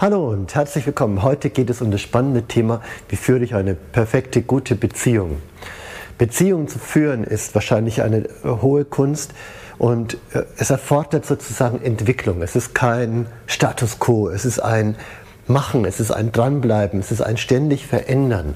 Hallo 0.00 0.30
und 0.30 0.54
herzlich 0.54 0.86
willkommen. 0.86 1.22
Heute 1.22 1.50
geht 1.50 1.68
es 1.68 1.82
um 1.82 1.90
das 1.90 2.00
spannende 2.00 2.44
Thema, 2.44 2.80
wie 3.10 3.16
führe 3.16 3.44
ich 3.44 3.54
eine 3.54 3.74
perfekte, 3.74 4.40
gute 4.40 4.74
Beziehung. 4.74 5.42
Beziehungen 6.16 6.68
zu 6.68 6.78
führen 6.78 7.22
ist 7.22 7.54
wahrscheinlich 7.54 8.00
eine 8.00 8.26
hohe 8.42 8.86
Kunst 8.86 9.34
und 9.76 10.14
äh, 10.32 10.44
es 10.56 10.70
erfordert 10.70 11.26
sozusagen 11.26 11.82
Entwicklung. 11.82 12.40
Es 12.40 12.56
ist 12.56 12.74
kein 12.74 13.26
Status 13.46 13.98
quo, 13.98 14.30
es 14.30 14.46
ist 14.46 14.60
ein 14.60 14.96
Machen, 15.50 15.84
es 15.84 15.98
ist 15.98 16.12
ein 16.12 16.30
Dranbleiben, 16.30 17.00
es 17.00 17.10
ist 17.10 17.22
ein 17.22 17.36
ständig 17.36 17.86
Verändern. 17.86 18.54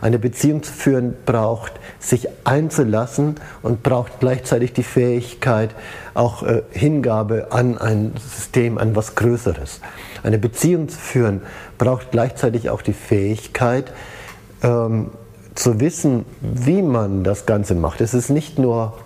Eine 0.00 0.18
Beziehung 0.18 0.64
zu 0.64 0.72
führen 0.72 1.14
braucht 1.24 1.72
sich 2.00 2.28
einzulassen 2.42 3.36
und 3.62 3.84
braucht 3.84 4.18
gleichzeitig 4.18 4.72
die 4.72 4.82
Fähigkeit, 4.82 5.70
auch 6.14 6.42
äh, 6.42 6.62
Hingabe 6.72 7.52
an 7.52 7.78
ein 7.78 8.12
System, 8.18 8.78
an 8.78 8.96
was 8.96 9.14
Größeres. 9.14 9.80
Eine 10.24 10.38
Beziehung 10.38 10.88
zu 10.88 10.98
führen 10.98 11.42
braucht 11.78 12.10
gleichzeitig 12.10 12.70
auch 12.70 12.82
die 12.82 12.92
Fähigkeit, 12.92 13.92
ähm, 14.64 15.12
zu 15.54 15.78
wissen, 15.78 16.24
wie 16.40 16.82
man 16.82 17.22
das 17.22 17.46
Ganze 17.46 17.76
macht. 17.76 18.00
Es 18.00 18.14
ist 18.14 18.30
nicht 18.30 18.58
nur, 18.58 18.98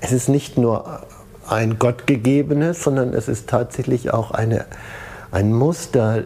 es 0.00 0.10
ist 0.10 0.28
nicht 0.28 0.58
nur 0.58 1.02
ein 1.46 1.78
Gottgegebenes, 1.78 2.82
sondern 2.82 3.12
es 3.12 3.28
ist 3.28 3.48
tatsächlich 3.48 4.12
auch 4.12 4.32
eine, 4.32 4.64
ein 5.30 5.52
Muster, 5.52 6.24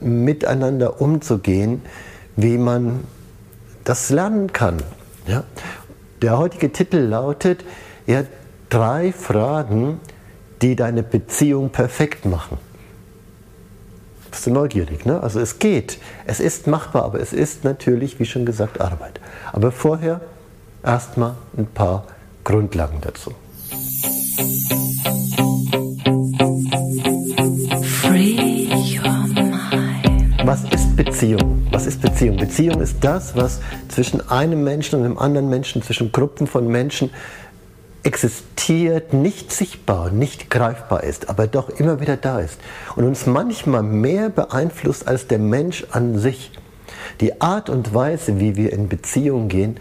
miteinander 0.00 1.00
umzugehen, 1.00 1.82
wie 2.36 2.58
man 2.58 3.04
das 3.84 4.10
lernen 4.10 4.52
kann. 4.52 4.78
Ja? 5.26 5.44
Der 6.22 6.38
heutige 6.38 6.72
Titel 6.72 6.98
lautet 6.98 7.64
ja, 8.06 8.24
drei 8.68 9.12
Fragen, 9.12 10.00
die 10.62 10.76
deine 10.76 11.02
Beziehung 11.02 11.70
perfekt 11.70 12.24
machen. 12.24 12.58
Bist 14.30 14.46
du 14.46 14.52
neugierig? 14.52 15.06
Ne? 15.06 15.20
Also 15.22 15.40
es 15.40 15.58
geht, 15.58 15.98
es 16.26 16.40
ist 16.40 16.66
machbar, 16.66 17.04
aber 17.04 17.20
es 17.20 17.32
ist 17.32 17.64
natürlich, 17.64 18.20
wie 18.20 18.26
schon 18.26 18.46
gesagt, 18.46 18.80
Arbeit. 18.80 19.20
Aber 19.52 19.72
vorher 19.72 20.20
erstmal 20.84 21.34
ein 21.56 21.66
paar 21.66 22.06
Grundlagen 22.44 23.00
dazu. 23.00 23.34
Was 30.50 30.64
ist 30.64 30.96
Beziehung? 30.96 31.68
Was 31.70 31.86
ist 31.86 32.02
Beziehung? 32.02 32.36
Beziehung 32.36 32.80
ist 32.80 32.96
das, 33.02 33.36
was 33.36 33.60
zwischen 33.88 34.30
einem 34.30 34.64
Menschen 34.64 34.98
und 34.98 35.04
einem 35.04 35.16
anderen 35.16 35.48
Menschen, 35.48 35.80
zwischen 35.80 36.10
Gruppen 36.10 36.48
von 36.48 36.66
Menschen 36.66 37.10
existiert, 38.02 39.12
nicht 39.12 39.52
sichtbar, 39.52 40.10
nicht 40.10 40.50
greifbar 40.50 41.04
ist, 41.04 41.28
aber 41.28 41.46
doch 41.46 41.68
immer 41.68 42.00
wieder 42.00 42.16
da 42.16 42.40
ist 42.40 42.58
und 42.96 43.04
uns 43.04 43.26
manchmal 43.26 43.84
mehr 43.84 44.28
beeinflusst 44.28 45.06
als 45.06 45.28
der 45.28 45.38
Mensch 45.38 45.86
an 45.92 46.18
sich. 46.18 46.50
Die 47.20 47.40
Art 47.40 47.70
und 47.70 47.94
Weise, 47.94 48.40
wie 48.40 48.56
wir 48.56 48.72
in 48.72 48.88
Beziehung 48.88 49.46
gehen, 49.46 49.78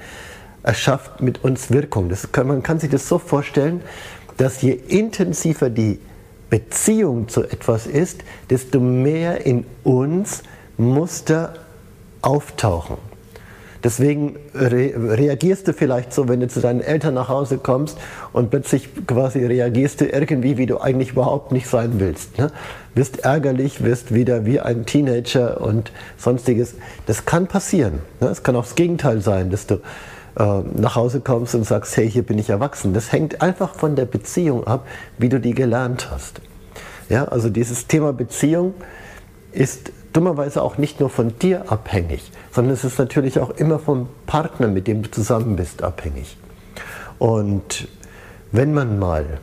erschafft 0.62 1.20
mit 1.20 1.44
uns 1.44 1.72
Wirkung. 1.72 2.12
Kann, 2.32 2.46
man 2.46 2.62
kann 2.62 2.80
sich 2.80 2.92
das 2.92 3.08
so 3.08 3.18
vorstellen, 3.18 3.82
dass 4.38 4.62
je 4.62 4.74
intensiver 4.74 5.72
die 5.72 5.98
Beziehung 6.52 7.28
zu 7.28 7.44
etwas 7.44 7.88
ist, 7.88 8.24
desto 8.52 8.80
mehr 8.80 9.48
in 9.48 9.66
uns 9.84 10.44
Muster 10.80 11.54
auftauchen. 12.22 12.98
Deswegen 13.84 14.36
re 14.54 14.92
reagierst 14.96 15.68
du 15.68 15.74
vielleicht 15.74 16.12
so, 16.12 16.28
wenn 16.28 16.42
du 16.42 16.50
zu 16.50 16.60
deinen 16.60 16.82
Eltern 16.82 17.14
nach 17.14 17.30
Hause 17.30 17.60
kommst 17.60 17.98
und 18.34 18.50
plötzlich 18.50 18.90
quasi 19.08 19.46
reagierst 19.46 20.02
du 20.02 20.06
irgendwie, 20.06 20.58
wie 20.58 20.66
du 20.66 20.80
eigentlich 20.80 21.12
überhaupt 21.12 21.54
nicht 21.54 21.68
sein 21.68 21.94
willst. 22.00 22.38
Ne? 22.38 22.52
Wirst 22.94 23.20
ärgerlich, 23.20 23.82
wirst 23.84 24.14
wieder 24.14 24.46
wie 24.46 24.60
ein 24.60 24.86
Teenager 24.86 25.62
und 25.62 25.94
sonstiges. 26.18 26.76
Das 27.06 27.26
kann 27.26 27.48
passieren. 27.48 28.00
Ne? 28.20 28.28
Es 28.28 28.44
kann 28.44 28.56
auch 28.58 28.66
das 28.66 28.76
Gegenteil 28.76 29.22
sein, 29.22 29.50
dass 29.50 29.66
du 29.66 29.76
äh, 29.76 30.62
nach 30.76 30.96
Hause 30.96 31.22
kommst 31.22 31.56
und 31.56 31.64
sagst, 31.64 31.96
hey, 31.96 32.10
hier 32.10 32.24
bin 32.24 32.38
ich 32.38 32.50
erwachsen. 32.50 32.94
Das 32.94 33.14
hängt 33.14 33.42
einfach 33.42 33.76
von 33.76 33.96
der 33.96 34.06
Beziehung 34.06 34.68
ab, 34.68 34.86
wie 35.18 35.30
du 35.30 35.40
die 35.40 35.54
gelernt 35.54 36.12
hast. 36.12 36.42
Ja, 37.08 37.26
also 37.26 37.50
dieses 37.50 37.88
Thema 37.88 38.12
Beziehung 38.12 38.74
ist 39.54 39.94
dummerweise 40.20 40.62
auch 40.62 40.78
nicht 40.78 41.00
nur 41.00 41.10
von 41.10 41.40
dir 41.40 41.72
abhängig, 41.72 42.30
sondern 42.52 42.74
es 42.74 42.84
ist 42.84 43.00
natürlich 43.00 43.40
auch 43.40 43.52
immer 43.52 43.80
vom 43.80 44.10
Partner, 44.28 44.68
mit 44.68 44.86
dem 44.86 45.02
du 45.02 45.10
zusammen 45.10 45.56
bist, 45.56 45.82
abhängig. 45.82 46.36
Und 47.20 47.88
wenn 48.52 48.74
man 48.74 49.00
mal 49.00 49.40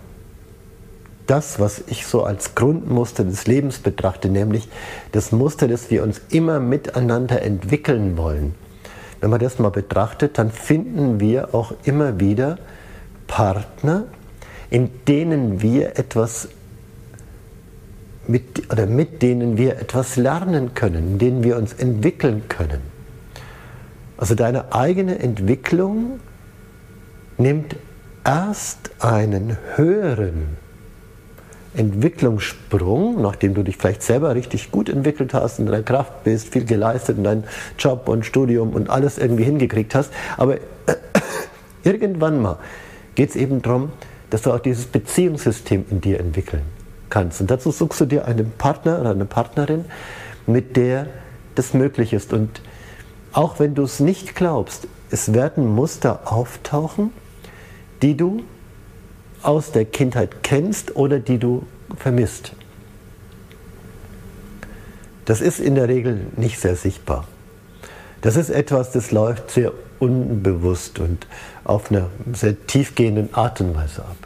das, 1.27 1.59
was 1.59 1.83
ich 1.87 2.07
so 2.07 2.25
als 2.25 2.55
Grundmuster 2.55 3.25
des 3.25 3.47
Lebens 3.47 3.79
betrachte, 3.79 4.29
nämlich 4.29 4.69
das 5.13 5.33
Muster, 5.33 5.67
dass 5.67 5.91
wir 5.91 6.03
uns 6.03 6.21
immer 6.29 6.61
miteinander 6.61 7.41
entwickeln 7.41 8.19
wollen, 8.19 8.55
wenn 9.23 9.31
man 9.31 9.41
das 9.41 9.59
mal 9.59 9.71
betrachtet, 9.71 10.37
dann 10.37 10.51
finden 10.51 11.21
wir 11.21 11.55
auch 11.55 11.73
immer 11.85 12.21
wieder 12.21 12.59
Partner, 13.29 14.05
in 14.69 14.91
denen 15.09 15.63
wir 15.63 15.99
etwas 15.99 16.49
mit, 18.29 18.71
oder 18.73 18.87
mit 18.87 19.23
denen 19.23 19.57
wir 19.57 19.77
etwas 19.77 20.17
lernen 20.17 20.75
können, 20.75 21.19
denen 21.19 21.43
wir 21.43 21.57
uns 21.57 21.73
entwickeln 21.73 22.45
können. 22.49 22.81
Also 24.17 24.35
deine 24.35 24.73
eigene 24.73 25.19
Entwicklung 25.19 26.21
nimmt 27.39 27.77
erst 28.25 28.91
einen 29.01 29.57
höheren 29.77 30.57
Entwicklungssprung, 31.75 33.21
nachdem 33.21 33.55
du 33.55 33.63
dich 33.63 33.77
vielleicht 33.77 34.03
selber 34.03 34.35
richtig 34.35 34.73
gut 34.73 34.89
entwickelt 34.89 35.35
hast, 35.35 35.59
in 35.59 35.67
deiner 35.67 35.83
Kraft 35.83 36.25
bist, 36.25 36.49
viel 36.49 36.65
geleistet 36.65 37.19
in 37.19 37.25
deinem 37.25 37.45
Job 37.79 38.09
und 38.09 38.25
Studium 38.25 38.71
und 38.71 38.89
alles 38.89 39.19
irgendwie 39.19 39.45
hingekriegt 39.45 39.95
hast. 39.95 40.11
Aber 40.39 40.57
äh, 40.57 40.61
irgendwann 41.85 42.41
mal 42.41 42.59
geht 43.15 43.31
es 43.31 43.37
eben 43.37 43.61
darum, 43.61 43.91
dass 44.31 44.43
du 44.43 44.53
auch 44.53 44.59
dieses 44.61 44.87
Beziehungssystem 44.87 45.85
in 45.91 46.01
dir 46.01 46.19
entwickeln 46.19 46.76
kannst. 47.11 47.41
Und 47.41 47.51
dazu 47.51 47.71
suchst 47.71 48.01
du 48.01 48.07
dir 48.07 48.27
einen 48.27 48.53
Partner 48.53 49.01
oder 49.01 49.11
eine 49.11 49.25
Partnerin, 49.25 49.85
mit 50.47 50.77
der 50.77 51.07
das 51.55 51.75
möglich 51.75 52.13
ist. 52.13 52.33
Und 52.33 52.61
auch 53.33 53.59
wenn 53.59 53.75
du 53.75 53.83
es 53.83 54.01
nicht 54.01 54.35
glaubst, 54.35 54.87
es 55.11 55.33
werden 55.33 55.67
Muster 55.67 56.33
auftauchen, 56.33 57.13
die 58.03 58.17
du 58.17 58.43
aus 59.43 59.73
der 59.73 59.85
Kindheit 59.85 60.43
kennst 60.43 60.97
oder 60.97 61.19
die 61.19 61.39
du 61.39 61.67
vermisst. 61.97 62.53
Das 65.25 65.41
ist 65.41 65.61
in 65.61 65.75
der 65.75 65.89
Regel 65.89 66.27
nicht 66.37 66.61
sehr 66.61 66.77
sichtbar. 66.77 67.27
Das 68.21 68.37
ist 68.37 68.51
etwas, 68.51 68.93
das 68.93 69.11
läuft 69.11 69.51
sehr 69.51 69.73
unbewusst 69.99 70.99
und 70.99 71.27
auf 71.65 71.91
einer 71.91 72.11
sehr 72.33 72.67
tiefgehenden 72.67 73.33
Art 73.35 73.61
und 73.61 73.75
Weise 73.75 74.03
ab 74.03 74.17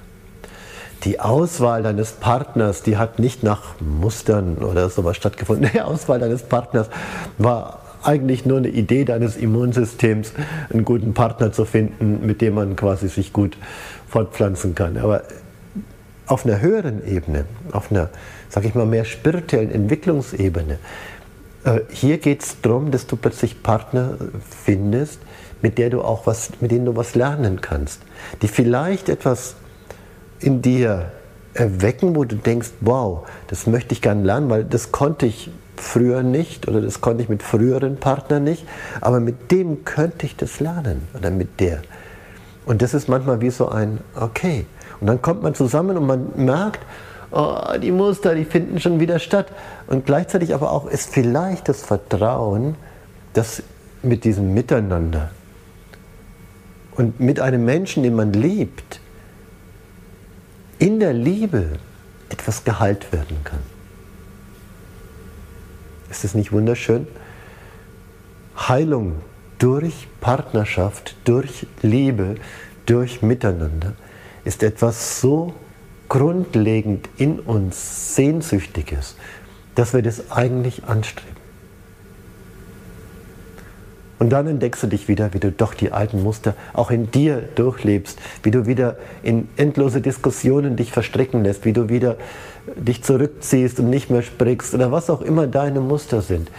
die 1.04 1.20
Auswahl 1.20 1.82
deines 1.82 2.12
Partners, 2.12 2.82
die 2.82 2.96
hat 2.96 3.18
nicht 3.18 3.42
nach 3.42 3.80
Mustern 3.80 4.58
oder 4.58 4.90
sowas 4.90 5.16
stattgefunden. 5.16 5.70
Die 5.74 5.80
Auswahl 5.80 6.18
deines 6.18 6.42
Partners 6.42 6.88
war 7.38 7.80
eigentlich 8.02 8.46
nur 8.46 8.58
eine 8.58 8.68
Idee 8.68 9.04
deines 9.04 9.36
Immunsystems, 9.36 10.32
einen 10.70 10.84
guten 10.84 11.14
Partner 11.14 11.52
zu 11.52 11.64
finden, 11.64 12.24
mit 12.26 12.40
dem 12.40 12.54
man 12.54 12.76
quasi 12.76 13.08
sich 13.08 13.32
gut 13.32 13.56
fortpflanzen 14.08 14.74
kann. 14.74 14.96
Aber 14.96 15.22
auf 16.26 16.46
einer 16.46 16.60
höheren 16.60 17.06
Ebene, 17.06 17.44
auf 17.72 17.90
einer, 17.90 18.08
sag 18.48 18.64
ich 18.64 18.74
mal, 18.74 18.86
mehr 18.86 19.04
spirituellen 19.04 19.70
Entwicklungsebene, 19.70 20.78
äh, 21.64 21.80
hier 21.90 22.18
geht 22.18 22.42
es 22.42 22.60
darum, 22.62 22.90
dass 22.90 23.06
du 23.06 23.16
plötzlich 23.16 23.62
Partner 23.62 24.16
findest, 24.64 25.20
mit, 25.62 25.76
der 25.76 25.90
du 25.90 26.00
auch 26.02 26.26
was, 26.26 26.52
mit 26.60 26.70
denen 26.70 26.86
du 26.86 26.96
was 26.96 27.14
lernen 27.14 27.60
kannst, 27.60 28.00
die 28.40 28.48
vielleicht 28.48 29.08
etwas 29.10 29.56
in 30.40 30.62
dir 30.62 31.12
erwecken, 31.54 32.16
wo 32.16 32.24
du 32.24 32.36
denkst, 32.36 32.70
wow, 32.80 33.26
das 33.48 33.66
möchte 33.66 33.92
ich 33.94 34.02
gerne 34.02 34.22
lernen, 34.22 34.50
weil 34.50 34.64
das 34.64 34.92
konnte 34.92 35.26
ich 35.26 35.50
früher 35.76 36.22
nicht 36.22 36.68
oder 36.68 36.80
das 36.80 37.00
konnte 37.00 37.22
ich 37.22 37.28
mit 37.28 37.42
früheren 37.42 37.96
Partnern 37.96 38.44
nicht, 38.44 38.66
aber 39.00 39.20
mit 39.20 39.50
dem 39.50 39.84
könnte 39.84 40.26
ich 40.26 40.36
das 40.36 40.60
lernen 40.60 41.08
oder 41.16 41.30
mit 41.30 41.60
der. 41.60 41.82
Und 42.66 42.82
das 42.82 42.94
ist 42.94 43.08
manchmal 43.08 43.40
wie 43.40 43.50
so 43.50 43.68
ein, 43.68 43.98
okay. 44.14 44.66
Und 45.00 45.06
dann 45.06 45.22
kommt 45.22 45.42
man 45.42 45.54
zusammen 45.54 45.96
und 45.96 46.06
man 46.06 46.28
merkt, 46.36 46.80
oh, 47.32 47.56
die 47.82 47.90
Muster, 47.90 48.34
die 48.34 48.44
finden 48.44 48.78
schon 48.78 49.00
wieder 49.00 49.18
statt. 49.18 49.46
Und 49.86 50.06
gleichzeitig 50.06 50.54
aber 50.54 50.70
auch 50.70 50.86
ist 50.86 51.10
vielleicht 51.10 51.68
das 51.68 51.82
Vertrauen, 51.82 52.76
dass 53.32 53.62
mit 54.02 54.24
diesem 54.24 54.54
Miteinander 54.54 55.30
und 56.96 57.18
mit 57.18 57.40
einem 57.40 57.64
Menschen, 57.64 58.02
den 58.02 58.14
man 58.14 58.32
liebt, 58.32 58.99
in 60.80 60.98
der 60.98 61.12
Liebe 61.12 61.78
etwas 62.30 62.64
geheilt 62.64 63.12
werden 63.12 63.36
kann. 63.44 63.60
Ist 66.10 66.24
es 66.24 66.34
nicht 66.34 66.50
wunderschön? 66.50 67.06
Heilung 68.56 69.16
durch 69.58 70.08
Partnerschaft, 70.20 71.16
durch 71.24 71.66
Liebe, 71.82 72.36
durch 72.86 73.22
Miteinander 73.22 73.92
ist 74.44 74.62
etwas 74.62 75.20
so 75.20 75.54
grundlegend 76.08 77.08
in 77.18 77.38
uns 77.38 78.16
Sehnsüchtiges, 78.16 79.16
dass 79.74 79.92
wir 79.92 80.02
das 80.02 80.30
eigentlich 80.30 80.84
anstreben. 80.84 81.39
Und 84.20 84.28
dann 84.28 84.46
entdeckst 84.46 84.82
du 84.82 84.86
dich 84.86 85.08
wieder, 85.08 85.32
wie 85.32 85.38
du 85.38 85.50
doch 85.50 85.72
die 85.72 85.92
alten 85.92 86.22
Muster 86.22 86.54
auch 86.74 86.90
in 86.90 87.10
dir 87.10 87.40
durchlebst, 87.54 88.18
wie 88.42 88.50
du 88.50 88.66
wieder 88.66 88.98
in 89.22 89.48
endlose 89.56 90.02
Diskussionen 90.02 90.76
dich 90.76 90.92
verstricken 90.92 91.42
lässt, 91.42 91.64
wie 91.64 91.72
du 91.72 91.88
wieder 91.88 92.18
dich 92.76 93.02
zurückziehst 93.02 93.80
und 93.80 93.88
nicht 93.88 94.10
mehr 94.10 94.20
sprichst 94.20 94.74
oder 94.74 94.92
was 94.92 95.08
auch 95.08 95.22
immer 95.22 95.46
deine 95.46 95.80
Muster 95.80 96.20
sind. 96.20 96.50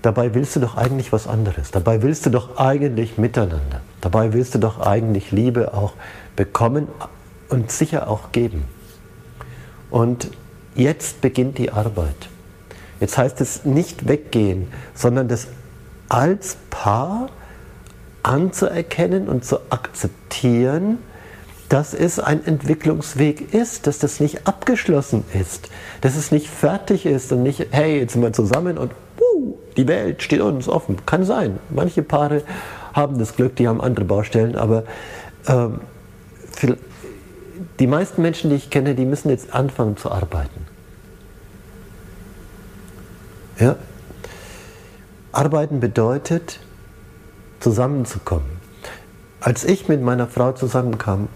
Dabei 0.00 0.34
willst 0.34 0.56
du 0.56 0.60
doch 0.60 0.78
eigentlich 0.78 1.12
was 1.12 1.26
anderes. 1.26 1.70
Dabei 1.72 2.00
willst 2.00 2.24
du 2.24 2.30
doch 2.30 2.56
eigentlich 2.56 3.18
miteinander. 3.18 3.82
Dabei 4.00 4.32
willst 4.32 4.54
du 4.54 4.58
doch 4.58 4.80
eigentlich 4.80 5.30
Liebe 5.30 5.74
auch 5.74 5.92
bekommen 6.36 6.88
und 7.50 7.70
sicher 7.70 8.08
auch 8.08 8.32
geben. 8.32 8.64
Und 9.90 10.30
jetzt 10.74 11.20
beginnt 11.20 11.58
die 11.58 11.70
Arbeit. 11.70 12.30
Jetzt 12.98 13.18
heißt 13.18 13.42
es 13.42 13.66
nicht 13.66 14.08
weggehen, 14.08 14.68
sondern 14.94 15.28
das 15.28 15.48
als 16.08 16.56
Paar 16.70 17.28
anzuerkennen 18.22 19.28
und 19.28 19.44
zu 19.44 19.58
akzeptieren, 19.70 20.98
dass 21.68 21.94
es 21.94 22.18
ein 22.18 22.44
Entwicklungsweg 22.44 23.52
ist, 23.52 23.86
dass 23.86 23.98
das 23.98 24.20
nicht 24.20 24.46
abgeschlossen 24.46 25.24
ist, 25.32 25.70
dass 26.00 26.16
es 26.16 26.30
nicht 26.30 26.48
fertig 26.48 27.06
ist 27.06 27.32
und 27.32 27.42
nicht, 27.42 27.66
hey, 27.70 28.00
jetzt 28.00 28.12
sind 28.12 28.22
wir 28.22 28.32
zusammen 28.32 28.78
und 28.78 28.92
uh, 29.20 29.56
die 29.76 29.88
Welt 29.88 30.22
steht 30.22 30.40
uns 30.40 30.68
offen. 30.68 31.04
Kann 31.06 31.24
sein. 31.24 31.58
Manche 31.70 32.02
Paare 32.02 32.42
haben 32.92 33.18
das 33.18 33.34
Glück, 33.34 33.56
die 33.56 33.66
haben 33.66 33.80
andere 33.80 34.04
Baustellen, 34.04 34.56
aber 34.56 34.84
ähm, 35.48 35.80
die 37.78 37.86
meisten 37.86 38.22
Menschen, 38.22 38.50
die 38.50 38.56
ich 38.56 38.70
kenne, 38.70 38.94
die 38.94 39.04
müssen 39.04 39.30
jetzt 39.30 39.52
anfangen 39.52 39.96
zu 39.96 40.10
arbeiten. 40.10 40.66
Ja? 43.58 43.76
Arbeiten 45.36 45.80
bedeutet, 45.80 46.60
zusammenzukommen. 47.60 48.46
Als 49.40 49.64
ich 49.64 49.88
mit 49.88 50.02
meiner 50.02 50.26
Frau 50.26 50.52
zusammenkam, 50.52 51.28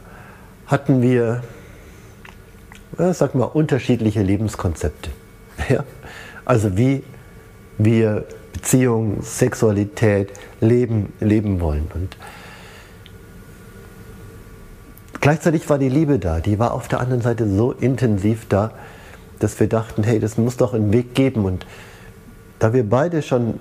hatten 0.66 1.02
wir, 1.02 1.42
ja, 2.98 3.12
sag 3.12 3.34
mal, 3.34 3.44
unterschiedliche 3.44 4.22
Lebenskonzepte. 4.22 5.10
Ja? 5.68 5.84
Also 6.44 6.76
wie 6.78 7.02
wir 7.76 8.24
Beziehung, 8.52 9.22
Sexualität, 9.22 10.32
Leben 10.60 11.12
leben 11.20 11.60
wollen. 11.60 11.90
Und 11.92 12.16
gleichzeitig 15.20 15.68
war 15.68 15.78
die 15.78 15.88
Liebe 15.88 16.18
da, 16.18 16.40
die 16.40 16.58
war 16.58 16.72
auf 16.72 16.88
der 16.88 17.00
anderen 17.00 17.20
Seite 17.22 17.48
so 17.48 17.72
intensiv 17.72 18.46
da, 18.48 18.72
dass 19.40 19.58
wir 19.60 19.68
dachten, 19.68 20.04
hey, 20.04 20.20
das 20.20 20.38
muss 20.38 20.56
doch 20.56 20.74
einen 20.74 20.92
Weg 20.92 21.14
geben. 21.14 21.44
Und 21.44 21.66
da 22.58 22.72
wir 22.72 22.88
beide 22.88 23.22
schon, 23.22 23.58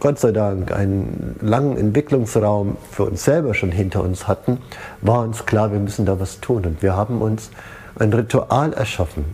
Gott 0.00 0.20
sei 0.20 0.30
Dank, 0.30 0.70
einen 0.70 1.36
langen 1.40 1.76
Entwicklungsraum 1.76 2.76
für 2.90 3.04
uns 3.04 3.24
selber 3.24 3.54
schon 3.54 3.72
hinter 3.72 4.02
uns 4.02 4.28
hatten, 4.28 4.58
war 5.00 5.22
uns 5.22 5.44
klar, 5.44 5.72
wir 5.72 5.80
müssen 5.80 6.06
da 6.06 6.20
was 6.20 6.40
tun. 6.40 6.64
Und 6.66 6.82
wir 6.82 6.94
haben 6.96 7.20
uns 7.20 7.50
ein 7.98 8.12
Ritual 8.12 8.72
erschaffen, 8.72 9.24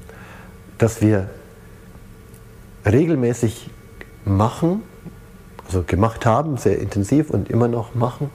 das 0.78 1.02
wir 1.02 1.28
regelmäßig 2.86 3.70
machen, 4.24 4.82
also 5.66 5.82
gemacht 5.86 6.24
haben, 6.24 6.56
sehr 6.56 6.78
intensiv 6.78 7.28
und 7.30 7.50
immer 7.50 7.68
noch 7.68 7.94
machen. 7.94 8.30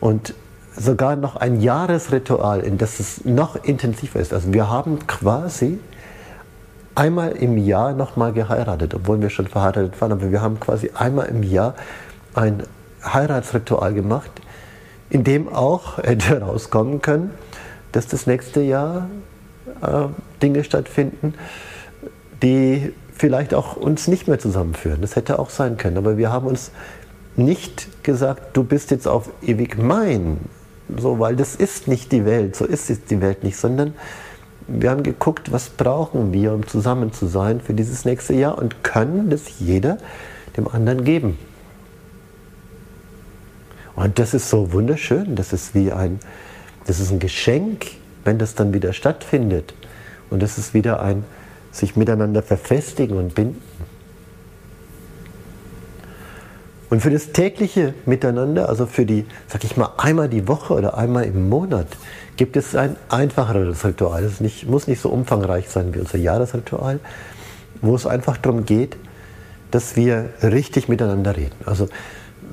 Und 0.00 0.34
sogar 0.74 1.16
noch 1.16 1.36
ein 1.36 1.60
Jahresritual, 1.60 2.60
in 2.60 2.78
das 2.78 2.98
es 2.98 3.24
noch 3.24 3.62
intensiver 3.62 4.20
ist. 4.20 4.32
Also 4.32 4.54
wir 4.54 4.70
haben 4.70 5.06
quasi 5.06 5.78
einmal 6.98 7.30
im 7.32 7.56
Jahr 7.56 7.92
nochmal 7.92 8.32
geheiratet, 8.32 8.92
obwohl 8.92 9.20
wir 9.20 9.30
schon 9.30 9.46
verheiratet 9.46 10.00
waren, 10.00 10.10
aber 10.10 10.32
wir 10.32 10.42
haben 10.42 10.58
quasi 10.58 10.90
einmal 10.94 11.26
im 11.26 11.44
Jahr 11.44 11.74
ein 12.34 12.64
Heiratsritual 13.04 13.94
gemacht, 13.94 14.30
in 15.08 15.22
dem 15.22 15.48
auch 15.48 15.98
hätte 16.02 16.40
rauskommen 16.40 17.00
können, 17.00 17.30
dass 17.92 18.08
das 18.08 18.26
nächste 18.26 18.60
Jahr 18.60 19.08
äh, 19.80 20.06
Dinge 20.42 20.64
stattfinden, 20.64 21.34
die 22.42 22.92
vielleicht 23.14 23.54
auch 23.54 23.76
uns 23.76 24.08
nicht 24.08 24.26
mehr 24.26 24.40
zusammenführen. 24.40 25.00
Das 25.00 25.14
hätte 25.14 25.38
auch 25.38 25.50
sein 25.50 25.76
können. 25.76 25.98
Aber 25.98 26.16
wir 26.16 26.32
haben 26.32 26.46
uns 26.46 26.72
nicht 27.36 28.04
gesagt, 28.04 28.56
du 28.56 28.64
bist 28.64 28.90
jetzt 28.90 29.06
auf 29.06 29.30
ewig 29.42 29.78
mein, 29.78 30.38
so, 30.96 31.20
weil 31.20 31.36
das 31.36 31.54
ist 31.54 31.86
nicht 31.86 32.10
die 32.10 32.24
Welt, 32.24 32.56
so 32.56 32.64
ist 32.64 32.90
es 32.90 33.04
die 33.04 33.20
Welt 33.20 33.44
nicht, 33.44 33.56
sondern 33.56 33.94
wir 34.68 34.90
haben 34.90 35.02
geguckt, 35.02 35.50
was 35.50 35.70
brauchen 35.70 36.32
wir, 36.32 36.52
um 36.52 36.66
zusammen 36.66 37.12
zu 37.12 37.26
sein 37.26 37.60
für 37.60 37.74
dieses 37.74 38.04
nächste 38.04 38.34
Jahr 38.34 38.58
und 38.58 38.84
können 38.84 39.30
das 39.30 39.58
jeder 39.58 39.98
dem 40.56 40.68
anderen 40.68 41.04
geben. 41.04 41.38
Und 43.96 44.18
das 44.18 44.34
ist 44.34 44.48
so 44.48 44.72
wunderschön, 44.72 45.34
das 45.34 45.52
ist 45.52 45.74
wie 45.74 45.90
ein, 45.90 46.20
das 46.86 47.00
ist 47.00 47.10
ein 47.10 47.18
Geschenk, 47.18 47.86
wenn 48.24 48.38
das 48.38 48.54
dann 48.54 48.72
wieder 48.72 48.92
stattfindet. 48.92 49.74
Und 50.30 50.42
das 50.42 50.58
ist 50.58 50.74
wieder 50.74 51.00
ein 51.00 51.24
sich 51.72 51.96
miteinander 51.96 52.42
verfestigen 52.42 53.16
und 53.16 53.34
binden. 53.34 53.62
Und 56.90 57.02
für 57.02 57.10
das 57.10 57.32
tägliche 57.32 57.94
Miteinander, 58.06 58.68
also 58.68 58.86
für 58.86 59.04
die, 59.04 59.26
sag 59.46 59.64
ich 59.64 59.76
mal, 59.76 59.90
einmal 59.98 60.28
die 60.28 60.48
Woche 60.48 60.72
oder 60.74 60.96
einmal 60.96 61.24
im 61.24 61.48
Monat, 61.48 61.86
gibt 62.36 62.56
es 62.56 62.74
ein 62.74 62.96
einfacheres 63.10 63.84
Ritual. 63.84 64.24
Es 64.24 64.40
muss 64.64 64.86
nicht 64.86 65.00
so 65.00 65.10
umfangreich 65.10 65.68
sein 65.68 65.94
wie 65.94 65.98
unser 65.98 66.18
Jahresritual, 66.18 67.00
wo 67.82 67.94
es 67.94 68.06
einfach 68.06 68.38
darum 68.38 68.64
geht, 68.64 68.96
dass 69.70 69.96
wir 69.96 70.30
richtig 70.42 70.88
miteinander 70.88 71.36
reden. 71.36 71.56
Also 71.66 71.88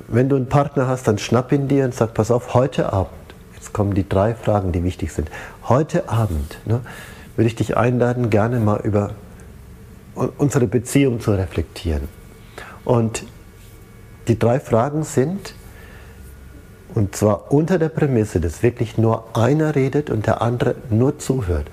wenn 0.08 0.28
du 0.28 0.36
einen 0.36 0.48
Partner 0.50 0.88
hast, 0.88 1.08
dann 1.08 1.18
schnapp 1.18 1.52
ihn 1.52 1.68
dir 1.68 1.86
und 1.86 1.94
sag, 1.94 2.14
pass 2.14 2.30
auf, 2.30 2.54
heute 2.54 2.92
Abend, 2.92 3.14
jetzt 3.56 3.72
kommen 3.72 3.94
die 3.94 4.08
drei 4.08 4.36
Fragen, 4.36 4.72
die 4.74 4.84
wichtig 4.84 5.14
sind. 5.14 5.30
Heute 5.70 6.10
Abend 6.10 6.58
ne, 6.66 6.82
würde 7.38 7.48
ich 7.48 7.56
dich 7.56 7.78
einladen, 7.78 8.30
gerne 8.30 8.60
mal 8.60 8.82
über 8.84 9.12
unsere 10.38 10.68
Beziehung 10.68 11.22
zu 11.22 11.32
reflektieren. 11.32 12.08
Und 12.84 13.24
die 14.28 14.40
drei 14.40 14.60
Fragen 14.60 15.04
sind, 15.04 15.54
und 16.94 17.16
zwar 17.16 17.52
unter 17.52 17.78
der 17.78 17.90
Prämisse, 17.90 18.40
dass 18.40 18.64
wirklich 18.64 18.98
nur 18.98 19.36
einer 19.36 19.76
redet 19.76 20.10
und 20.10 20.28
der 20.28 20.42
andere 20.42 20.76
nur 20.90 21.20
zuhört. 21.20 21.68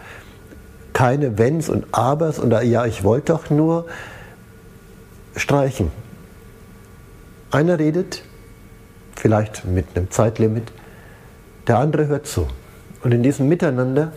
Keine 0.93 1.39
Wenns 1.39 1.69
und 1.69 1.87
Abers 1.93 2.39
und 2.39 2.51
ja, 2.51 2.85
ich 2.87 3.05
wollte 3.05 3.33
doch 3.33 3.49
nur 3.49 3.87
streichen. 5.37 5.91
Einer 7.51 7.79
redet, 7.79 8.23
vielleicht 9.15 9.65
mit 9.65 9.87
einem 9.95 10.11
Zeitlimit, 10.11 10.73
der 11.67 11.79
andere 11.79 12.09
hört 12.09 12.27
zu. 12.27 12.49
Und 13.03 13.13
in 13.13 13.23
diesem 13.23 13.49
Miteinander 13.49 14.13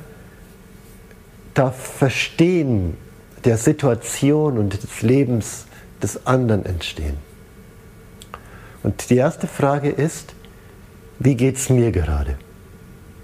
darf 1.54 1.76
Verstehen 1.76 2.98
der 3.44 3.58
Situation 3.58 4.58
und 4.58 4.82
des 4.82 5.02
Lebens 5.02 5.66
des 6.02 6.26
anderen 6.26 6.66
entstehen. 6.66 7.18
Und 8.86 9.10
die 9.10 9.18
erste 9.18 9.48
Frage 9.48 9.90
ist, 9.90 10.36
wie 11.18 11.34
geht 11.34 11.56
es 11.56 11.72
mir 11.72 11.92
gerade? 11.92 12.38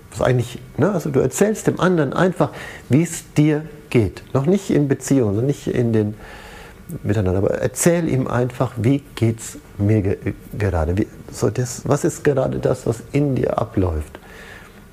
Was 0.09 0.19
eigentlich, 0.19 0.57
ne, 0.77 0.91
also 0.91 1.11
du 1.11 1.19
erzählst 1.19 1.67
dem 1.67 1.79
anderen 1.79 2.13
einfach, 2.13 2.49
wie 2.89 3.03
es 3.03 3.31
dir 3.37 3.63
geht. 3.91 4.23
Noch 4.33 4.47
nicht 4.47 4.71
in 4.71 4.87
Beziehung, 4.87 5.29
also 5.29 5.41
nicht 5.41 5.67
in 5.67 5.93
den 5.93 6.15
miteinander, 7.03 7.37
aber 7.37 7.51
erzähl 7.51 8.09
ihm 8.09 8.27
einfach, 8.27 8.73
wie 8.77 9.03
geht 9.13 9.39
es 9.39 9.59
mir 9.77 10.01
ge 10.01 10.33
gerade? 10.57 10.97
Wie, 10.97 11.07
so 11.31 11.51
das, 11.51 11.87
was 11.87 12.05
ist 12.05 12.23
gerade 12.23 12.57
das, 12.57 12.87
was 12.87 13.03
in 13.11 13.35
dir 13.35 13.59
abläuft? 13.59 14.19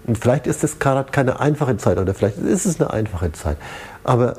Und 0.07 0.19
vielleicht 0.19 0.47
ist 0.47 0.65
es 0.65 0.79
gerade 0.79 1.11
keine 1.11 1.41
einfache 1.41 1.79
Zeit 1.79 1.97
oder 1.97 2.13
vielleicht 2.13 2.37
ist 2.37 2.67
es 2.67 2.79
eine 2.79 2.91
einfache 2.91 3.33
Zeit. 3.33 3.57
Aber 4.05 4.35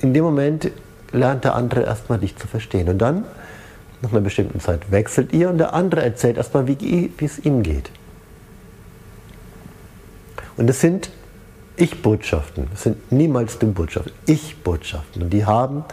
in 0.00 0.12
dem 0.12 0.24
Moment 0.24 0.72
lernt 1.12 1.44
der 1.44 1.54
andere 1.54 1.82
erstmal 1.82 2.18
dich 2.18 2.36
zu 2.36 2.48
verstehen. 2.48 2.88
Und 2.88 2.98
dann 2.98 3.24
nach 4.02 4.12
einer 4.12 4.20
bestimmten 4.20 4.60
Zeit 4.60 4.90
wechselt 4.90 5.32
ihr 5.32 5.50
und 5.50 5.58
der 5.58 5.74
andere 5.74 6.02
erzählt 6.02 6.36
erstmal, 6.36 6.66
wie, 6.66 7.10
es 7.20 7.38
ihm 7.38 7.62
geht. 7.62 7.90
Und 10.56 10.68
es 10.68 10.80
sind 10.80 11.10
Ich-Botschaften, 11.76 12.68
es 12.74 12.82
sind 12.82 13.12
niemals 13.12 13.58
Du-Botschaften, 13.58 14.12
Ich-Botschaften. 14.26 15.22
Und 15.22 15.30
die 15.30 15.44
haben 15.44 15.84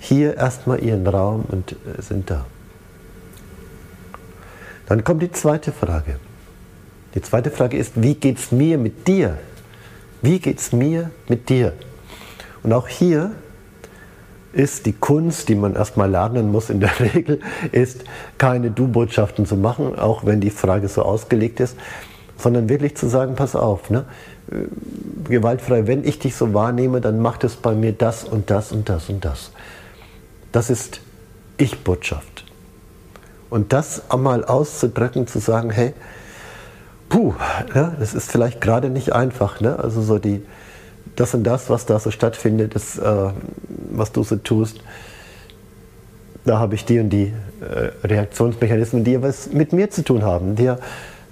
hier 0.00 0.36
erstmal 0.36 0.82
ihren 0.82 1.06
Raum 1.06 1.44
und 1.48 1.72
äh, 1.72 2.00
sind 2.00 2.30
da. 2.30 2.46
Dann 4.86 5.04
kommt 5.04 5.22
die 5.22 5.32
zweite 5.32 5.72
Frage. 5.72 6.18
Die 7.14 7.22
zweite 7.22 7.50
Frage 7.50 7.76
ist, 7.76 8.00
wie 8.00 8.14
geht 8.14 8.38
es 8.38 8.52
mir 8.52 8.78
mit 8.78 9.06
dir? 9.08 9.38
Wie 10.22 10.38
geht 10.38 10.58
es 10.58 10.72
mir 10.72 11.10
mit 11.28 11.48
dir? 11.48 11.72
Und 12.62 12.72
auch 12.72 12.88
hier 12.88 13.32
ist 14.52 14.86
die 14.86 14.92
Kunst, 14.92 15.48
die 15.48 15.54
man 15.54 15.74
erstmal 15.74 16.10
lernen 16.10 16.50
muss 16.50 16.70
in 16.70 16.80
der 16.80 16.98
Regel, 17.14 17.40
ist 17.72 18.04
keine 18.38 18.70
Du-Botschaften 18.70 19.46
zu 19.46 19.56
machen, 19.56 19.98
auch 19.98 20.24
wenn 20.24 20.40
die 20.40 20.50
Frage 20.50 20.88
so 20.88 21.02
ausgelegt 21.02 21.60
ist, 21.60 21.76
sondern 22.36 22.68
wirklich 22.68 22.96
zu 22.96 23.08
sagen, 23.08 23.34
pass 23.34 23.56
auf, 23.56 23.90
ne? 23.90 24.04
äh, 24.50 24.66
gewaltfrei, 25.28 25.86
wenn 25.86 26.04
ich 26.04 26.18
dich 26.18 26.36
so 26.36 26.54
wahrnehme, 26.54 27.00
dann 27.00 27.20
macht 27.20 27.44
es 27.44 27.56
bei 27.56 27.74
mir 27.74 27.92
das 27.92 28.24
und 28.24 28.50
das 28.50 28.72
und 28.72 28.88
das 28.88 29.08
und 29.08 29.24
das. 29.24 29.52
Das 30.52 30.70
ist 30.70 31.00
Ich-Botschaft. 31.58 32.44
Und 33.50 33.72
das 33.72 34.10
einmal 34.10 34.44
auszudrücken, 34.44 35.26
zu 35.26 35.38
sagen, 35.38 35.70
hey, 35.70 35.94
puh, 37.08 37.34
ja, 37.74 37.94
das 37.98 38.14
ist 38.14 38.30
vielleicht 38.30 38.60
gerade 38.60 38.90
nicht 38.90 39.12
einfach. 39.12 39.60
Ne? 39.60 39.78
Also 39.78 40.02
so 40.02 40.18
die, 40.18 40.42
das 41.16 41.34
und 41.34 41.44
das, 41.44 41.70
was 41.70 41.86
da 41.86 41.98
so 41.98 42.10
stattfindet, 42.10 42.74
das, 42.74 42.98
äh, 42.98 43.30
was 43.90 44.12
du 44.12 44.22
so 44.22 44.36
tust, 44.36 44.80
da 46.44 46.58
habe 46.58 46.74
ich 46.74 46.84
die 46.84 46.98
und 46.98 47.10
die 47.10 47.32
äh, 47.60 48.06
Reaktionsmechanismen, 48.06 49.04
die 49.04 49.20
was 49.20 49.52
mit 49.52 49.72
mir 49.72 49.90
zu 49.90 50.02
tun 50.02 50.22
haben, 50.22 50.56
die 50.56 50.64
ja 50.64 50.78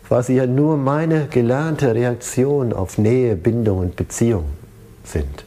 quasi 0.07 0.35
ja 0.35 0.47
nur 0.47 0.77
meine 0.77 1.27
gelernte 1.27 1.95
Reaktion 1.95 2.73
auf 2.73 2.99
Nähe, 2.99 3.35
Bindung 3.35 3.79
und 3.79 3.97
Beziehung 3.97 4.45
sind. 5.05 5.45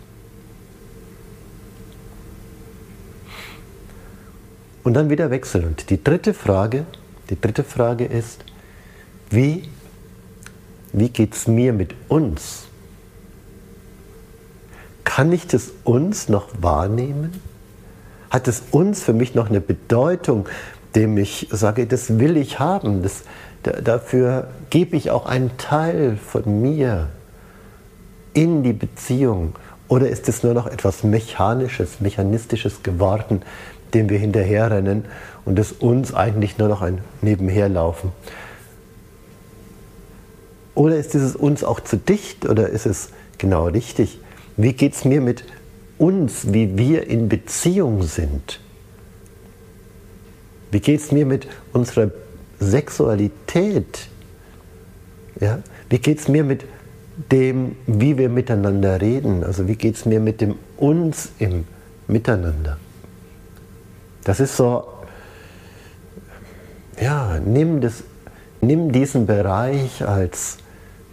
Und 4.83 4.93
dann 4.93 5.09
wieder 5.09 5.29
wechseln. 5.29 5.65
Und 5.65 5.89
die 5.89 6.03
dritte 6.03 6.33
Frage, 6.33 6.85
die 7.29 7.39
dritte 7.39 7.63
Frage 7.63 8.05
ist, 8.05 8.43
wie, 9.29 9.69
wie 10.93 11.09
geht 11.09 11.35
es 11.35 11.47
mir 11.47 11.73
mit 11.73 11.93
uns? 12.07 12.68
Kann 15.09 15.33
ich 15.33 15.47
das 15.47 15.71
uns 15.85 16.29
noch 16.29 16.49
wahrnehmen? 16.61 17.41
Hat 18.29 18.47
es 18.47 18.61
uns 18.69 19.01
für 19.01 19.11
mich 19.11 19.33
noch 19.33 19.49
eine 19.49 19.59
Bedeutung, 19.59 20.47
dem 20.93 21.17
ich 21.17 21.47
sage, 21.49 21.87
das 21.87 22.19
will 22.19 22.37
ich 22.37 22.59
haben, 22.59 23.01
das, 23.01 23.23
dafür 23.63 24.49
gebe 24.69 24.95
ich 24.95 25.09
auch 25.09 25.25
einen 25.25 25.57
Teil 25.57 26.15
von 26.15 26.61
mir 26.61 27.07
in 28.35 28.61
die 28.61 28.71
Beziehung? 28.71 29.55
Oder 29.87 30.09
ist 30.09 30.29
es 30.29 30.43
nur 30.43 30.53
noch 30.53 30.67
etwas 30.67 31.03
Mechanisches, 31.03 31.99
Mechanistisches 31.99 32.83
geworden, 32.83 33.41
dem 33.95 34.11
wir 34.11 34.19
hinterherrennen 34.19 35.05
und 35.43 35.57
es 35.57 35.71
uns 35.71 36.13
eigentlich 36.13 36.59
nur 36.59 36.67
noch 36.67 36.83
ein 36.83 36.99
Nebenherlaufen? 37.23 38.11
Oder 40.75 40.97
ist 40.97 41.15
dieses 41.15 41.35
uns 41.35 41.63
auch 41.63 41.79
zu 41.79 41.97
dicht 41.97 42.47
oder 42.47 42.69
ist 42.69 42.85
es 42.85 43.09
genau 43.39 43.65
richtig? 43.65 44.19
Wie 44.61 44.73
geht 44.73 44.93
es 44.93 45.05
mir 45.05 45.21
mit 45.21 45.45
uns, 45.97 46.51
wie 46.51 46.77
wir 46.77 47.07
in 47.07 47.29
Beziehung 47.29 48.03
sind? 48.03 48.59
Wie 50.69 50.81
geht 50.81 50.99
es 50.99 51.13
mir 51.13 51.25
mit 51.25 51.47
unserer 51.71 52.11
Sexualität? 52.59 54.09
Ja? 55.39 55.59
Wie 55.89 55.99
geht 55.99 56.19
es 56.19 56.27
mir 56.27 56.43
mit 56.43 56.65
dem, 57.31 57.77
wie 57.87 58.17
wir 58.17 58.27
miteinander 58.27 58.99
reden? 58.99 59.45
Also 59.45 59.65
wie 59.69 59.77
geht 59.77 59.95
es 59.95 60.05
mir 60.05 60.19
mit 60.19 60.41
dem 60.41 60.55
uns 60.75 61.29
im 61.39 61.63
Miteinander? 62.09 62.79
Das 64.25 64.41
ist 64.41 64.57
so, 64.57 64.83
ja, 66.99 67.39
nimm, 67.39 67.79
das, 67.79 68.03
nimm 68.59 68.91
diesen 68.91 69.25
Bereich 69.25 70.05
als 70.05 70.57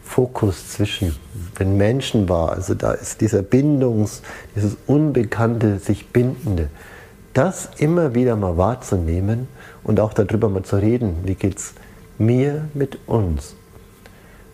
Fokus 0.06 0.68
zwischen 0.68 1.16
den 1.58 1.76
Menschen 1.76 2.28
war. 2.28 2.52
Also 2.52 2.75
da 2.75 2.92
ist 2.92 3.20
dieser 3.20 3.42
Bindungs, 3.42 4.22
dieses 4.54 4.76
Unbekannte, 4.86 5.78
sich 5.78 6.08
Bindende. 6.08 6.68
Das 7.34 7.68
immer 7.76 8.14
wieder 8.14 8.36
mal 8.36 8.56
wahrzunehmen 8.56 9.48
und 9.82 10.00
auch 10.00 10.14
darüber 10.14 10.48
mal 10.48 10.62
zu 10.62 10.76
reden, 10.76 11.18
wie 11.25 11.34
geht 11.34 11.58
es 11.58 11.75
mir 12.18 12.68
mit 12.72 12.98
uns, 13.06 13.54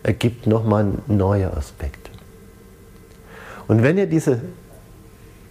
ergibt 0.01 0.47
nochmal 0.47 0.91
neue 1.07 1.55
Aspekte. 1.55 2.11
Und 3.67 3.83
wenn 3.83 3.97
ihr 3.97 4.07
diese 4.07 4.41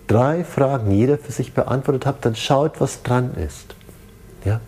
drei 0.08 0.44
Fragen 0.44 0.90
jeder 0.90 1.16
für 1.16 1.32
sich 1.32 1.54
beantwortet 1.54 2.04
habt, 2.04 2.26
dann 2.26 2.36
schaut, 2.36 2.80
was 2.80 3.02
dran 3.02 3.34
ist. 3.36 3.74
Ja? 4.44 4.60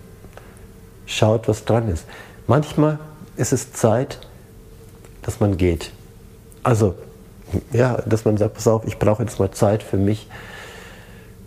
Schaut, 1.05 1.49
was 1.49 1.67
dran 1.67 1.89
ist. 1.89 2.07
Manchmal 2.47 2.99
ist 3.37 3.53
es 3.53 3.73
Zeit, 3.73 4.21
dass 5.25 5.41
man 5.41 5.57
geht. 5.57 5.91
Also, 6.63 6.95
ja, 7.73 7.99
dass 8.07 8.25
man 8.25 8.37
sagt, 8.37 8.55
pass 8.55 8.67
auf, 8.67 8.85
ich 8.87 8.99
brauche 8.99 9.23
jetzt 9.23 9.39
mal 9.39 9.51
Zeit 9.51 9.83
für 9.83 9.97
mich. 9.97 10.29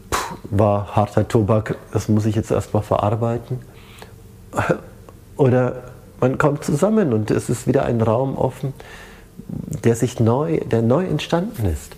Puh, 0.10 0.36
war 0.52 0.96
harter 0.96 1.28
Tobak, 1.28 1.76
das 1.92 2.10
muss 2.10 2.26
ich 2.26 2.36
jetzt 2.36 2.52
erstmal 2.52 2.84
verarbeiten. 2.84 3.60
Oder 5.38 5.84
man 6.20 6.38
kommt 6.38 6.64
zusammen 6.64 7.14
und 7.14 7.32
es 7.32 7.50
ist 7.50 7.68
wieder 7.68 7.86
ein 7.86 8.02
Raum 8.02 8.38
offen, 8.38 8.74
der 9.84 9.96
sich 9.96 10.20
neu, 10.20 10.60
der 10.60 10.82
neu 10.82 11.06
entstanden 11.06 11.66
ist. 11.66 11.96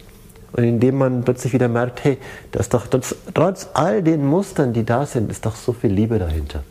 Und 0.51 0.63
indem 0.63 0.97
man 0.97 1.23
plötzlich 1.23 1.53
wieder 1.53 1.67
merkt, 1.67 2.03
hey, 2.03 2.17
das 2.51 2.63
ist 2.63 2.73
doch 2.73 2.87
trotz, 2.87 3.15
trotz 3.33 3.69
all 3.73 4.01
den 4.01 4.25
Mustern, 4.25 4.73
die 4.73 4.83
da 4.83 5.05
sind, 5.05 5.29
ist 5.29 5.45
doch 5.45 5.55
so 5.55 5.73
viel 5.73 5.91
Liebe 5.91 6.19
dahinter. 6.19 6.63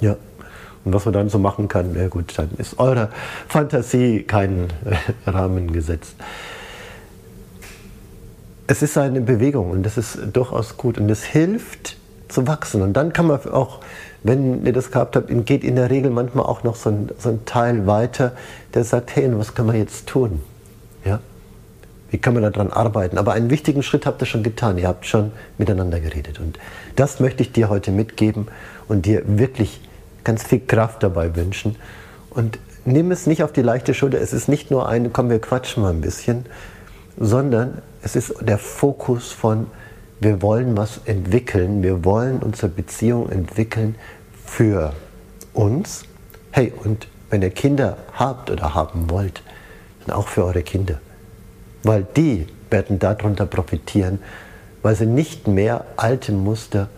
Ja. 0.00 0.16
Und 0.84 0.92
was 0.92 1.04
man 1.04 1.14
dann 1.14 1.28
so 1.28 1.38
machen 1.38 1.68
kann, 1.68 1.94
ja 1.94 2.08
gut, 2.08 2.36
dann 2.36 2.50
ist 2.58 2.78
eurer 2.78 3.08
Fantasie 3.48 4.24
kein 4.24 4.68
Rahmen 5.26 5.72
gesetzt. 5.72 6.16
Es 8.66 8.82
ist 8.82 8.96
eine 8.98 9.20
Bewegung 9.20 9.70
und 9.70 9.82
das 9.84 9.98
ist 9.98 10.18
durchaus 10.32 10.76
gut 10.76 10.98
und 10.98 11.10
es 11.10 11.24
hilft 11.24 11.96
zu 12.28 12.46
wachsen. 12.46 12.82
Und 12.82 12.94
dann 12.94 13.12
kann 13.12 13.26
man 13.26 13.40
auch, 13.52 13.80
wenn 14.22 14.64
ihr 14.64 14.72
das 14.72 14.90
gehabt 14.90 15.14
habt, 15.14 15.28
geht 15.46 15.62
in 15.62 15.76
der 15.76 15.90
Regel 15.90 16.10
manchmal 16.10 16.46
auch 16.46 16.64
noch 16.64 16.74
so 16.74 16.90
ein, 16.90 17.10
so 17.18 17.28
ein 17.28 17.44
Teil 17.44 17.86
weiter, 17.86 18.32
der 18.74 18.84
sagt, 18.84 19.14
hey, 19.14 19.30
was 19.36 19.54
kann 19.54 19.66
man 19.66 19.76
jetzt 19.76 20.06
tun? 20.06 20.42
Ja? 21.04 21.20
Wie 22.10 22.18
kann 22.18 22.34
man 22.34 22.42
daran 22.42 22.70
arbeiten? 22.70 23.18
Aber 23.18 23.32
einen 23.32 23.50
wichtigen 23.50 23.82
Schritt 23.82 24.06
habt 24.06 24.20
ihr 24.22 24.26
schon 24.26 24.42
getan. 24.42 24.78
Ihr 24.78 24.88
habt 24.88 25.06
schon 25.06 25.32
miteinander 25.58 26.00
geredet. 26.00 26.40
Und 26.40 26.58
das 26.96 27.20
möchte 27.20 27.42
ich 27.42 27.52
dir 27.52 27.68
heute 27.68 27.90
mitgeben 27.90 28.48
und 28.88 29.06
dir 29.06 29.22
wirklich 29.26 29.80
ganz 30.24 30.42
viel 30.42 30.60
Kraft 30.60 31.02
dabei 31.02 31.34
wünschen. 31.36 31.76
Und 32.30 32.58
nimm 32.84 33.10
es 33.10 33.26
nicht 33.26 33.42
auf 33.42 33.52
die 33.52 33.62
leichte 33.62 33.94
Schulter. 33.94 34.20
Es 34.20 34.32
ist 34.32 34.48
nicht 34.48 34.70
nur 34.70 34.88
eine, 34.88 35.10
komm, 35.10 35.30
wir 35.30 35.40
quatschen 35.40 35.82
mal 35.82 35.90
ein 35.90 36.00
bisschen, 36.00 36.46
sondern 37.18 37.82
es 38.02 38.16
ist 38.16 38.34
der 38.40 38.58
Fokus 38.58 39.32
von, 39.32 39.66
wir 40.20 40.42
wollen 40.42 40.76
was 40.76 41.00
entwickeln, 41.04 41.82
wir 41.82 42.04
wollen 42.04 42.38
unsere 42.38 42.68
Beziehung 42.68 43.28
entwickeln 43.30 43.96
für 44.44 44.92
uns. 45.52 46.04
Hey, 46.50 46.72
und 46.84 47.08
wenn 47.30 47.42
ihr 47.42 47.50
Kinder 47.50 47.96
habt 48.14 48.50
oder 48.50 48.74
haben 48.74 49.10
wollt, 49.10 49.42
dann 50.06 50.14
auch 50.14 50.28
für 50.28 50.44
eure 50.44 50.62
Kinder. 50.62 51.00
Weil 51.82 52.06
die 52.16 52.46
werden 52.70 52.98
darunter 52.98 53.46
profitieren, 53.46 54.20
weil 54.82 54.96
sie 54.96 55.06
nicht 55.06 55.46
mehr 55.46 55.84
alte 55.96 56.32
Muster 56.32 56.88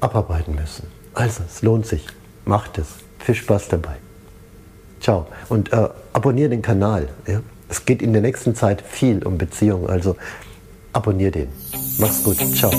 abarbeiten 0.00 0.54
müssen. 0.54 0.86
Also, 1.18 1.42
es 1.44 1.62
lohnt 1.62 1.84
sich. 1.84 2.06
Macht 2.44 2.78
es. 2.78 2.86
Viel 3.18 3.34
Spaß 3.34 3.68
dabei. 3.68 3.96
Ciao. 5.00 5.26
Und 5.48 5.72
äh, 5.72 5.88
abonniere 6.12 6.50
den 6.50 6.62
Kanal. 6.62 7.08
Ja? 7.26 7.40
Es 7.68 7.84
geht 7.84 8.02
in 8.02 8.12
der 8.12 8.22
nächsten 8.22 8.54
Zeit 8.54 8.82
viel 8.82 9.24
um 9.26 9.36
Beziehungen, 9.36 9.90
also 9.90 10.16
abonniere 10.92 11.32
den. 11.32 11.48
Mach's 11.98 12.22
gut. 12.22 12.38
Ciao. 12.56 12.70